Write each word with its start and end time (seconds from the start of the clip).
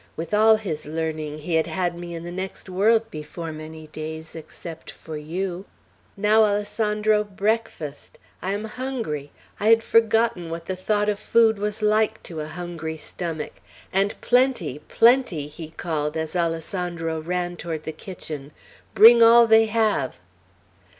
With 0.15 0.33
all 0.33 0.55
his 0.55 0.87
learning, 0.87 1.37
he 1.37 1.53
had 1.53 1.67
had 1.67 1.95
me 1.95 2.15
in 2.15 2.23
the 2.23 2.31
next 2.31 2.67
world 2.67 3.11
before 3.11 3.51
many 3.51 3.85
days, 3.85 4.35
except 4.35 4.89
for 4.89 5.15
you. 5.15 5.65
Now, 6.17 6.43
Alessandro, 6.43 7.23
breakfast! 7.23 8.17
I'm 8.41 8.63
hungry. 8.65 9.29
I 9.59 9.67
had 9.67 9.83
forgotten 9.83 10.49
what 10.49 10.65
the 10.65 10.75
thought 10.75 11.07
of 11.07 11.19
food 11.19 11.59
was 11.59 11.83
like 11.83 12.23
to 12.23 12.41
a 12.41 12.47
hungry 12.47 12.97
stomach. 12.97 13.61
And 13.93 14.19
plenty! 14.21 14.79
plenty!" 14.87 15.45
he 15.45 15.69
called, 15.69 16.17
as 16.17 16.35
Alessandro 16.35 17.19
ran 17.21 17.55
toward 17.55 17.83
the 17.83 17.91
kitchen. 17.91 18.53
"Bring 18.95 19.21
all 19.21 19.45
they 19.45 19.67
have." 19.67 20.19